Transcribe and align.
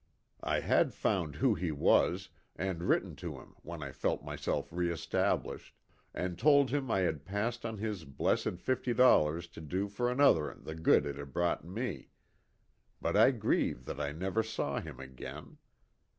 I 0.41 0.61
had 0.61 0.95
found 0.95 1.35
who 1.35 1.53
he 1.53 1.71
was, 1.71 2.29
and 2.55 2.81
written 2.81 3.15
to 3.17 3.35
him 3.35 3.53
when 3.61 3.83
I 3.83 3.91
felt 3.91 4.25
myself 4.25 4.73
reestablished; 4.73 5.75
and 6.11 6.39
told 6.39 6.71
him 6.71 6.89
I 6.89 7.01
had 7.01 7.23
passed 7.23 7.67
on 7.67 7.77
his 7.77 8.03
blessed 8.03 8.57
fifty 8.57 8.95
dollars 8.95 9.47
to 9.49 9.61
do 9.61 9.87
for 9.89 10.09
another 10.09 10.57
the 10.59 10.73
good 10.73 11.05
it 11.05 11.17
had 11.17 11.31
brought 11.33 11.63
me; 11.63 12.09
but 12.99 13.15
I 13.15 13.29
grieve 13.29 13.85
that 13.85 13.99
I 14.01 14.11
never 14.11 14.41
saw 14.41 14.79
him 14.81 14.99
again. 14.99 15.59